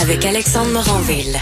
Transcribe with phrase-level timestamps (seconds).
[0.00, 1.36] Avec Alexandre Moranville.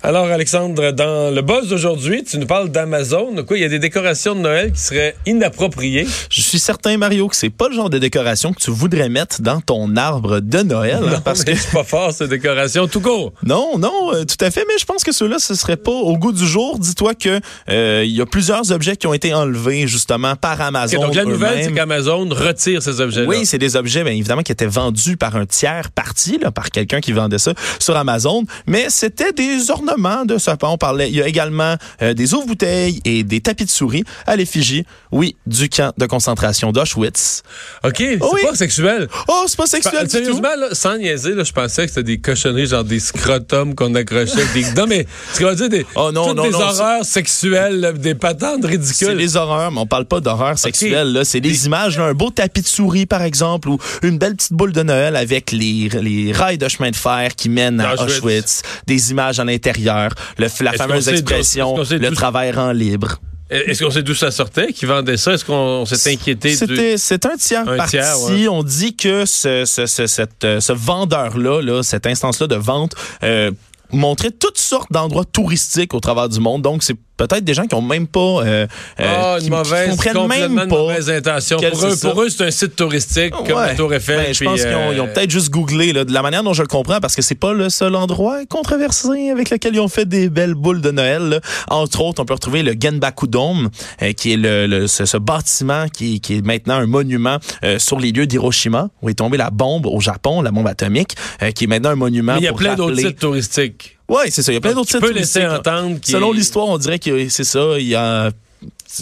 [0.00, 3.42] Alors, Alexandre, dans le buzz d'aujourd'hui, tu nous parles d'Amazon.
[3.44, 6.06] Quoi, il y a des décorations de Noël qui seraient inappropriées.
[6.30, 9.42] Je suis certain, Mario, que c'est pas le genre de décoration que tu voudrais mettre
[9.42, 11.00] dans ton arbre de Noël.
[11.00, 13.32] Non, parce mais que c'est pas fort, ces décorations, tout court.
[13.44, 14.64] non, non, euh, tout à fait.
[14.68, 16.78] Mais je pense que ceux-là, ce serait pas au goût du jour.
[16.78, 21.00] Dis-toi que euh, il y a plusieurs objets qui ont été enlevés justement par Amazon.
[21.02, 23.26] donc, la nouvelle, c'est qu'Amazon retire ces objets-là.
[23.26, 26.70] Oui, c'est des objets, bien évidemment, qui étaient vendus par un tiers parti, là, par
[26.70, 28.44] quelqu'un qui vendait ça sur Amazon.
[28.68, 29.87] Mais c'était des ornements
[30.26, 30.68] de sapin.
[30.68, 31.08] On parlait.
[31.08, 35.36] Il y a également euh, des ouvres-bouteilles et des tapis de souris à l'effigie, oui,
[35.46, 37.42] du camp de concentration d'Auschwitz.
[37.84, 38.40] OK, c'est Oui.
[38.46, 39.08] pas sexuel.
[39.28, 40.10] Oh, c'est pas sexuel du tout.
[40.10, 43.94] sérieusement, là, sans niaiser, là, je pensais que c'était des cochonneries, genre des scrotums qu'on
[43.94, 44.64] accrochait des...
[44.76, 47.94] Non, mais, ce qu'on va dire, des, Oh, non, toutes non, des non, horreurs sexuelles,
[47.98, 49.16] des patentes C'est ridicules.
[49.16, 51.12] des horreurs, mais on parle pas d'horreur sexuelle.
[51.12, 54.52] Là, c'est des images, un beau tapis de souris par exemple, ou une belle petite
[54.52, 58.18] boule de Noël avec les, les rails de chemin de fer qui mènent à Auschwitz.
[58.18, 63.20] Auschwitz, des images à l'intérieur, le, la fameuse expression, le travail rend libre.
[63.50, 65.32] Est-ce qu'on sait d'où ça sortait, qui vendait ça?
[65.32, 66.98] Est-ce qu'on s'est inquiété du...
[66.98, 67.92] C'est un tiers Un parti.
[67.92, 68.46] tiers, ouais.
[68.48, 72.94] On dit que ce, ce, ce, cette, euh, ce vendeur-là, là, cette instance-là de vente,
[73.22, 73.50] euh,
[73.90, 76.60] montrait toutes sortes d'endroits touristiques au travers du monde.
[76.60, 78.18] Donc, c'est peut-être des gens qui ont même pas...
[78.20, 78.66] Euh, euh,
[78.98, 81.58] Ah, qui- une qui mauvaise, comprennent complètement même pas mauvaise intention.
[81.58, 84.16] Pour eux, pour eux, c'est un site touristique comme la Tour Eiffel.
[84.24, 86.62] Ben, je pense qu'ils ont, euh, peut-être juste googlé là, de la manière dont je
[86.62, 90.08] le comprends parce que c'est pas le seul endroit controversé avec lequel ils ont fait
[90.08, 91.22] des belles boules de Noël.
[91.28, 91.40] là.
[91.68, 93.68] Entre autres, on peut retrouver le Genbaku Dome,
[94.02, 97.78] euh, qui est le, le- ce, ce bâtiment qui, qui est maintenant un monument euh,
[97.78, 101.50] sur les lieux d'Hiroshima où est tombée la bombe au Japon, la bombe atomique, euh,
[101.50, 102.34] qui est maintenant un monument.
[102.34, 103.97] Mais il y a plein d'autres sites touristiques.
[104.08, 104.52] Oui, c'est ça.
[104.52, 105.66] Il y a plein d'autres tu sites peux laisser touristiques.
[105.68, 107.78] entendre Selon l'histoire, on dirait que c'est ça.
[107.78, 108.30] Il y a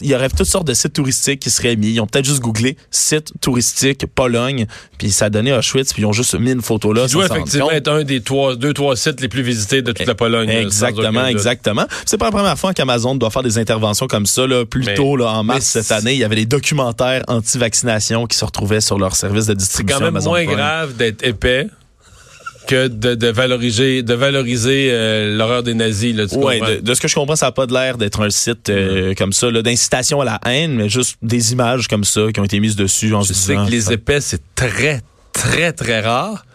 [0.03, 1.93] il y aurait toutes sortes de sites touristiques qui seraient mis.
[1.93, 4.67] Ils ont peut-être juste googlé site touristique Pologne,
[4.99, 7.06] puis ça a donné Auschwitz, puis ils ont juste mis une photo là.
[7.06, 10.06] Qui doit effectivement être un des trois, deux, trois sites les plus visités de toute
[10.06, 10.50] la Pologne.
[10.50, 11.87] Exactement, exactement.
[12.05, 14.47] C'est pas la première fois qu'Amazon doit faire des interventions comme ça.
[14.47, 14.67] Là.
[14.67, 18.27] Plus Mais- tôt, là, en mars cette c'est- année, il y avait des documentaires anti-vaccination
[18.27, 19.99] qui se retrouvaient sur leur service de C'est distribution.
[20.00, 20.56] quand même Amazon moins Prime.
[20.56, 21.69] grave d'être épais
[22.66, 26.15] que de, de valoriser, de valoriser euh, l'horreur des nazis.
[26.15, 28.21] Là, tu Ouais, de, de ce que je comprends, ça n'a pas de l'air d'être
[28.22, 32.22] un site euh, comme ça, d'incitation à la haine, mais juste des images comme ça
[32.32, 33.12] qui ont été mises dessus.
[33.15, 36.45] En Je sais que les ça- épais, c'est très, très, très rare.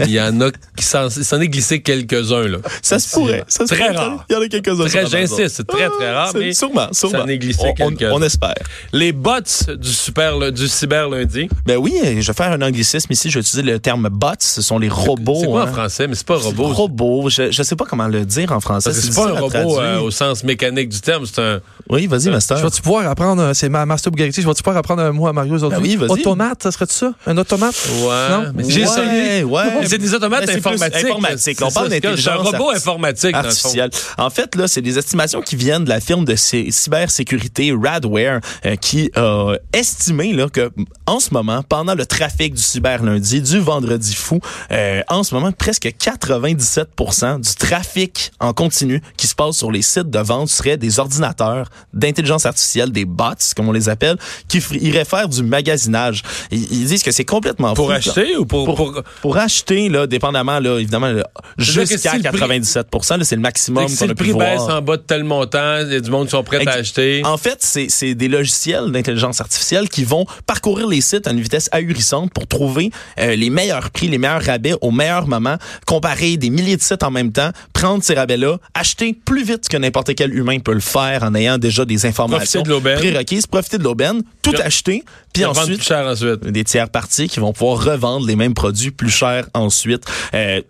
[0.00, 1.08] Il y en a qui s'en
[1.40, 2.48] est glissé quelques-uns.
[2.48, 2.58] là.
[2.82, 3.44] Ça se pourrait.
[3.48, 3.96] Ça se Très pourrait.
[3.96, 4.24] rare.
[4.28, 4.86] Il y en a quelques-uns.
[4.86, 7.20] Très, j'insiste, c'est très, très rare, mais sûrement, sûrement.
[7.20, 8.12] en est glissé on- quelques-uns.
[8.12, 8.54] on espère.
[8.92, 9.32] Les bots
[9.78, 11.48] du, super, du cyber lundi.
[11.64, 13.30] Ben oui, je vais faire un anglicisme ici.
[13.30, 14.26] Je vais utiliser le terme bots.
[14.38, 15.38] Ce sont les robots.
[15.40, 15.72] C'est quoi en hein.
[15.72, 16.06] français?
[16.08, 16.68] Mais c'est pas robot.
[16.68, 17.28] Robot.
[17.30, 18.92] Je, je sais pas comment le dire en français.
[18.92, 21.60] C'est pas un robot euh, au sens mécanique du terme, c'est un.
[21.88, 22.56] Oui, vas-y, Master.
[22.58, 25.26] Je vais-tu pouvoir apprendre, euh, c'est ma Master Bugatti, je vais-tu pouvoir apprendre un mot
[25.26, 25.78] à Mario aujourd'hui?
[25.78, 26.20] Ben oui, vas-y.
[26.20, 27.12] Automate, ça serait ça?
[27.26, 27.74] Un automate?
[28.00, 28.28] Ouais.
[28.30, 29.44] Non, mais j'ai essayé.
[29.44, 29.55] Ouais,
[29.86, 31.04] C'est des automates informatiques.
[31.04, 31.56] informatique.
[31.58, 33.90] C'est On parle C'est un d'intelligence robot informatique, artificielle.
[34.18, 38.40] En fait, là, c'est des estimations qui viennent de la firme de cy- cybersécurité Radware
[38.64, 40.70] euh, qui a estimé là, que
[41.06, 44.40] en ce moment, pendant le trafic du cyber lundi, du vendredi fou,
[44.72, 49.82] euh, en ce moment, presque 97% du trafic en continu qui se passe sur les
[49.82, 53.24] sites de vente serait des ordinateurs d'intelligence artificielle, des bots,
[53.56, 54.16] comme on les appelle,
[54.48, 56.22] qui iraient faire du magasinage.
[56.50, 57.92] Ils, ils disent que c'est complètement Pour fou.
[57.92, 58.64] acheter ou pour.
[58.64, 59.45] Pour, pour- pour acheter,
[59.88, 61.12] là, dépendamment, là, évidemment,
[61.58, 64.32] jusqu'à si le prix- 97 là, c'est le maximum si qu'on le a pu prix
[64.34, 64.76] baisse voir.
[64.78, 66.74] en bas de tel montant, il y a du monde qui sont prêts Ex- à
[66.74, 67.22] acheter.
[67.24, 71.68] En fait, c'est des logiciels d'intelligence artificielle qui vont parcourir les sites à une vitesse
[71.72, 75.56] ahurissante pour trouver euh, les meilleurs prix, les meilleurs rabais au meilleur moment,
[75.86, 79.76] comparer des milliers de sites en même temps, prendre ces rabais-là, acheter plus vite que
[79.76, 82.98] n'importe quel humain peut le faire en ayant déjà des informations Profiter de l'aubaine.
[82.98, 86.44] prérequises, profiter de l'aubaine, tout acheter, puis ensuite plus cher ensuite.
[86.44, 90.04] des tiers parties qui vont pouvoir revendre les mêmes produits plus chers ensuite.
[90.34, 90.60] Euh,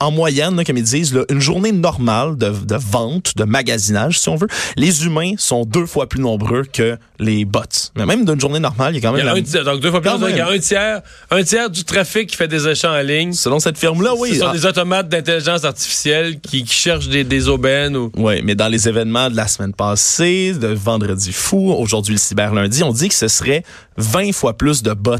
[0.00, 4.20] en moyenne, là, comme ils disent, là, une journée normale de, de vente, de magasinage,
[4.20, 4.46] si on veut,
[4.76, 7.62] les humains sont deux fois plus nombreux que les bots.
[7.96, 9.26] Mais même d'une journée normale, il y a quand Il même...
[9.26, 11.00] y a la- un tiers, donc deux fois plus, Quand il y a un tiers,
[11.32, 13.32] un tiers du trafic qui fait des achats en ligne.
[13.32, 14.34] Selon cette firme-là, oui.
[14.34, 18.12] Ce sont Ah, des automates d'intelligence artificielle qui, qui cherchent des, des aubaines ou.
[18.16, 22.54] Oui, mais dans les événements de la semaine passée, de Vendredi fou, aujourd'hui le cyber
[22.54, 23.64] lundi, on dit que ce serait
[23.96, 25.16] 20 fois plus de bots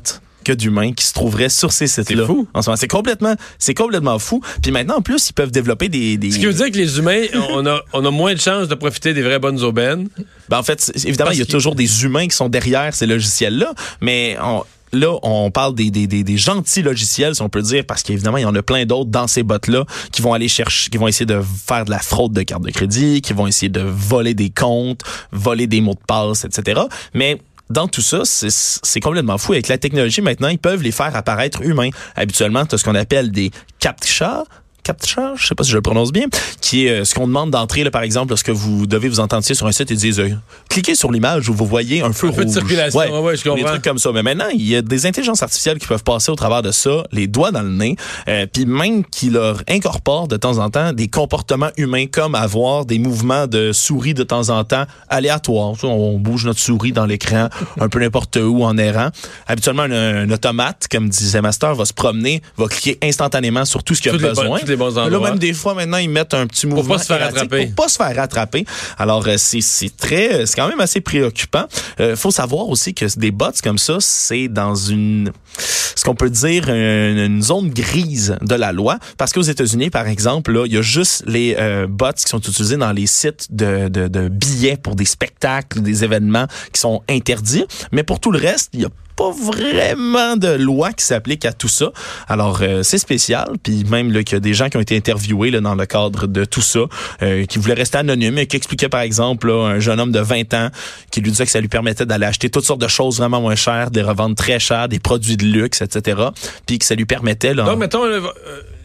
[0.49, 2.23] que d'humains qui se trouveraient sur ces sites-là.
[2.23, 2.49] C'est fou.
[2.55, 4.41] En ce moment, c'est complètement, c'est complètement fou.
[4.62, 6.31] Puis maintenant, en plus, ils peuvent développer des, des...
[6.31, 8.75] Ce qui veut dire que les humains, on a, on a moins de chances de
[8.75, 10.09] profiter des vraies bonnes aubaines.
[10.49, 13.73] Ben, en fait, évidemment, il y a toujours des humains qui sont derrière ces logiciels-là,
[14.00, 14.65] mais on-
[14.95, 18.39] Là, on parle des, des, des, des gentils logiciels, si on peut dire, parce qu'évidemment,
[18.39, 21.06] il y en a plein d'autres dans ces bots-là qui vont aller chercher, qui vont
[21.06, 24.33] essayer de faire de la fraude de carte de crédit, qui vont essayer de voler
[24.33, 26.81] des comptes, voler des mots de passe, etc.
[27.12, 27.39] Mais
[27.70, 29.53] dans tout ça, c'est complètement fou.
[29.53, 31.91] Avec la technologie, maintenant, ils peuvent les faire apparaître humains.
[32.17, 34.44] Habituellement, tu ce qu'on appelle des captcha,
[34.88, 36.25] captcha, je sais pas si je le prononce bien,
[36.62, 39.55] qui est euh, ce qu'on demande d'entrer, là, par exemple, lorsque vous devez vous authentifier
[39.55, 40.31] sur un site et disent euh,
[40.70, 42.55] cliquez sur l'image où vous voyez un feu Un feu de rouge.
[42.55, 43.67] circulation, ouais, ouais, je Des comprends.
[43.69, 44.11] trucs comme ça.
[44.12, 47.05] Mais maintenant, il y a des intelligences artificielles qui peuvent passer au travers de ça,
[47.12, 47.96] les doigts dans le nez,
[48.29, 52.87] euh, puis même qui leur incorporent de temps en temps des comportements humains, comme avoir
[52.87, 55.75] des mouvements de souris de temps en temps aléatoires.
[55.85, 57.49] On bouge notre souris dans l'écran,
[57.81, 59.11] un peu n'importe où en errant.
[59.46, 63.94] Habituellement, un, un automate, comme disait Master, va se promener, va cliquer instantanément sur tout
[63.94, 64.58] ce qu'il a besoin.
[64.67, 67.20] les bons Là, même des fois, maintenant, ils mettent un petit mouvement pas se faire
[67.20, 67.66] erratique attraper.
[67.66, 68.64] Pour pas se faire rattraper.
[68.96, 71.66] Alors, euh, c'est c'est très, c'est quand même assez préoccupant.
[72.00, 76.30] Euh, faut savoir aussi que des bots comme ça, c'est dans une, ce qu'on peut
[76.30, 80.72] dire une, une zone grise de la loi, parce qu'aux États-Unis, par exemple, là, il
[80.72, 84.28] y a juste les euh, bots qui sont utilisés dans les sites de, de, de
[84.28, 88.82] billets pour des spectacles, des événements qui sont interdits, mais pour tout le reste, il
[88.82, 88.88] y a
[89.19, 91.91] pas vraiment de loi qui s'applique à tout ça.
[92.29, 93.49] Alors, euh, c'est spécial.
[93.61, 95.87] Puis même là, qu'il y a des gens qui ont été interviewés là, dans le
[95.87, 96.82] cadre de tout ça,
[97.23, 100.20] euh, qui voulaient rester anonymes et qui expliquaient, par exemple, là, un jeune homme de
[100.20, 100.69] 20 ans
[101.11, 103.56] qui lui disait que ça lui permettait d'aller acheter toutes sortes de choses vraiment moins
[103.56, 106.23] chères, de les revendre très cher, des produits de luxe, etc.
[106.67, 107.55] Puis que ça lui permettait...
[107.55, 108.23] Là, Donc, mettons, le,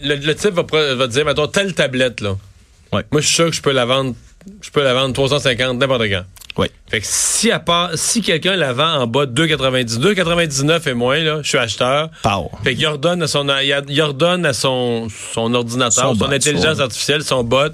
[0.01, 2.35] le, le type va, dire, mettons, telle tablette, là.
[2.91, 3.03] Ouais.
[3.11, 4.15] Moi, je suis sûr que je peux la vendre,
[4.61, 6.23] je peux la vendre 350 n'importe quand.
[6.57, 6.69] Ouais.
[6.89, 10.93] Fait que si à part, si quelqu'un la vend en bas de 2,90, 2,99 et
[10.93, 12.09] moins, là, je suis acheteur.
[12.21, 12.51] Pow.
[12.63, 16.75] Fait qu'il ordonne à son, il ordonne à son, son ordinateur, Son son, bot, intelligence
[16.77, 17.71] son- artificielle, son bot,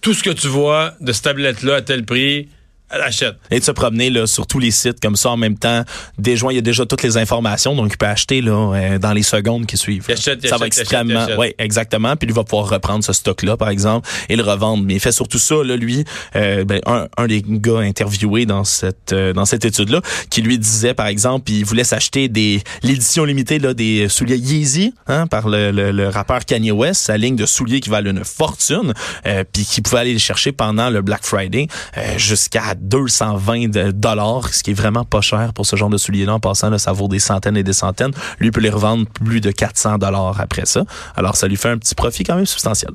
[0.00, 2.48] tout ce que tu vois de cette tablette-là à tel prix,
[2.92, 3.36] elle achète.
[3.50, 5.84] et de se promener là, sur tous les sites comme ça en même temps.
[6.18, 9.12] Déjà, il y a déjà toutes les informations, donc il peut acheter là, euh, dans
[9.12, 10.04] les secondes qui suivent.
[10.08, 12.16] Il achète, ça va achète, extrêmement, ouais, exactement.
[12.16, 14.84] Puis lui va pouvoir reprendre ce stock-là, par exemple, et le revendre.
[14.84, 16.04] Mais il fait surtout ça, là, lui,
[16.36, 20.00] euh, ben, un, un des gars interviewés dans cette euh, dans cette étude-là,
[20.30, 24.94] qui lui disait, par exemple, il voulait s'acheter des l'édition limitée là des souliers Yeezy,
[25.06, 28.24] hein, par le, le, le rappeur Kanye West, sa ligne de souliers qui valent une
[28.24, 28.92] fortune,
[29.26, 31.66] euh, puis qui pouvait aller les chercher pendant le Black Friday
[31.96, 35.96] euh, jusqu'à 220 de dollars, ce qui est vraiment pas cher pour ce genre de
[35.96, 36.34] souliers-là.
[36.34, 38.12] En passant, là, ça vaut des centaines et des centaines.
[38.38, 40.84] Lui peut les revendre plus de 400 dollars après ça.
[41.16, 42.90] Alors, ça lui fait un petit profit quand même substantiel.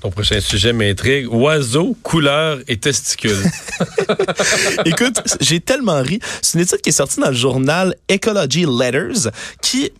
[0.00, 1.32] Ton prochain sujet m'intrigue.
[1.32, 3.36] Oiseaux, couleurs et testicules.
[4.84, 6.18] Écoute, j'ai tellement ri.
[6.40, 9.30] C'est une étude qui est sortie dans le journal Ecology Letters
[9.60, 9.92] qui,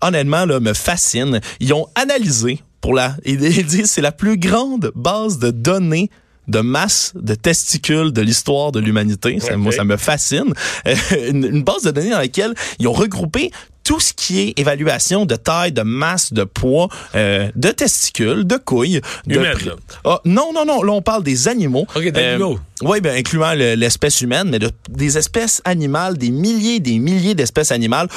[0.00, 1.40] honnêtement, là, me fascine.
[1.58, 6.08] Ils ont analysé pour la, ils disent c'est la plus grande base de données
[6.50, 9.38] de masse de testicules de l'histoire de l'humanité.
[9.40, 9.56] Ça.
[9.56, 10.52] Moi, ça me fascine.
[10.86, 10.94] Euh,
[11.28, 13.50] une, une base de données dans laquelle ils ont regroupé
[13.82, 18.56] tout ce qui est évaluation de taille, de masse, de poids, euh, de testicules, de
[18.56, 19.00] couilles.
[19.26, 19.72] de Humaines, pri- là.
[20.04, 20.82] Ah, non, non, non.
[20.82, 21.86] Là, on parle des animaux.
[21.96, 22.58] OK, d'animaux.
[22.82, 27.34] oui, ben, incluant le- l'espèce humaine, mais de- des espèces animales, des milliers, des milliers
[27.34, 28.08] d'espèces animales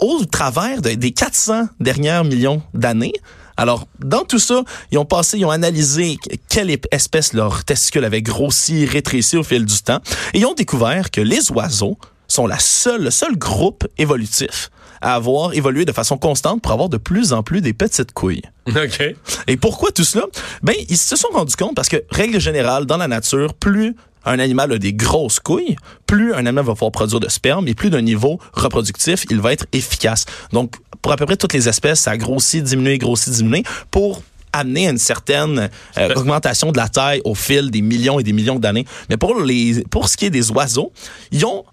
[0.00, 3.12] au travers de- des 400 dernières millions d'années.
[3.60, 6.16] Alors, dans tout ça, ils ont passé, ils ont analysé
[6.48, 10.00] quelle espèce leur testicule avait grossi, rétréci au fil du temps,
[10.32, 14.70] et ils ont découvert que les oiseaux sont la seule, le seul groupe évolutif
[15.02, 18.44] à avoir évolué de façon constante pour avoir de plus en plus des petites couilles.
[18.66, 19.14] OK.
[19.46, 20.24] Et pourquoi tout cela?
[20.62, 24.38] Ben, ils se sont rendus compte parce que, règle générale, dans la nature, plus un
[24.38, 27.90] animal a des grosses couilles, plus un animal va pouvoir produire de sperme et plus
[27.90, 30.26] d'un niveau reproductif, il va être efficace.
[30.52, 34.22] Donc, pour à peu près toutes les espèces, ça grossit, diminue, grossit, diminue pour
[34.52, 38.32] amener à une certaine euh, augmentation de la taille au fil des millions et des
[38.32, 38.84] millions d'années.
[39.08, 40.92] Mais pour les pour ce qui est des oiseaux,
[41.30, 41.64] ils ont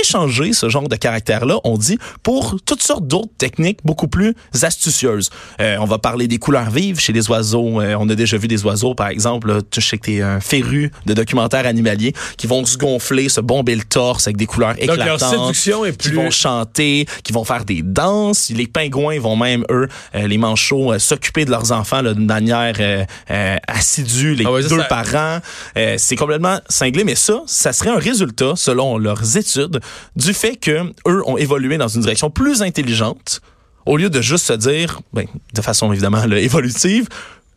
[0.00, 5.30] échanger ce genre de caractère-là, on dit, pour toutes sortes d'autres techniques beaucoup plus astucieuses.
[5.60, 7.80] Euh, on va parler des couleurs vives chez les oiseaux.
[7.80, 10.40] Euh, on a déjà vu des oiseaux, par exemple, là, tu sais que t'es un
[10.40, 14.74] féru de documentaires animaliers, qui vont se gonfler, se bomber le torse avec des couleurs
[14.74, 15.30] Donc, leur éclatantes.
[15.52, 18.50] séduction est Qui plus- vont chanter, qui vont faire des danses.
[18.50, 22.74] Les pingouins vont même, eux, euh, les manchots, euh, s'occuper de leurs enfants d'une manière
[22.80, 25.38] euh, euh, assidue, les Ah ouais, deux ça- par an.
[25.76, 29.80] Euh, c'est complètement cinglé, mais ça, ça serait un résultat, selon leurs études,
[30.16, 33.40] du fait que eux ont évolué dans une direction plus intelligente,
[33.86, 37.08] au lieu de juste se dire, ben, de façon évidemment là, évolutive,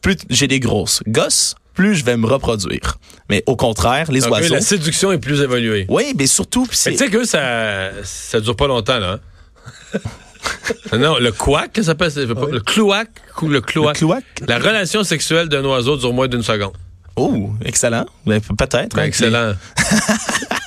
[0.01, 2.97] plus j'ai des grosses gosses, plus je vais me reproduire.
[3.29, 4.53] Mais au contraire, les Donc, eux, oiseaux.
[4.55, 5.85] la séduction est plus évoluée.
[5.89, 9.19] Oui, mais surtout, tu sais que ça, ça dure pas longtemps, là.
[9.93, 9.99] hein.
[10.97, 12.11] Non, le quack, ça s'appelle?
[12.11, 13.09] c'est- Le cloaque
[13.41, 14.01] ou le cloaque?
[14.47, 16.73] La relation sexuelle d'un oiseau dure moins d'une seconde.
[17.15, 18.05] Oh, excellent.
[18.25, 18.95] Ben, peut-être.
[18.95, 19.49] Ben, Avec excellent.
[19.49, 19.55] les-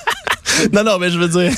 [0.71, 1.51] Non, non, mais je veux dire.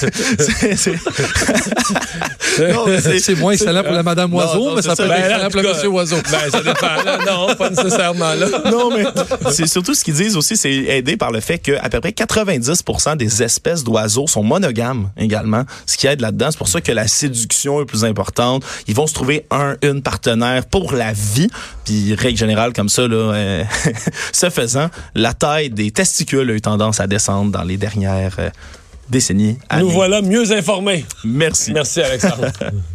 [3.19, 5.03] c'est- moins excellent pour la Madame Oiseau, non, mais ça ça.
[5.05, 6.15] peut être Ben, excellent pour le Monsieur Oiseau.
[6.31, 7.03] Ben, ça dépend.
[7.03, 7.17] là.
[7.25, 8.47] Non, pas nécessairement là.
[8.71, 9.03] Non, mais
[9.51, 12.11] c'est surtout ce qu'ils disent aussi, c'est aidé par le fait que à peu près
[12.11, 16.47] 90% des espèces d'oiseaux sont monogames également, ce qui aide là-dedans.
[16.51, 18.63] C'est pour ça que la séduction est plus importante.
[18.87, 21.49] Ils vont se trouver un, une partenaire pour la vie.
[21.85, 23.63] Puis règle générale comme ça, là, euh,
[24.31, 28.49] ce faisant, la taille des testicules a eu tendance à descendre dans les dernières euh,
[29.09, 29.57] décennies.
[29.79, 31.05] Nous voilà mieux informés.
[31.23, 31.73] Merci.
[31.73, 32.51] Merci, Alexandre.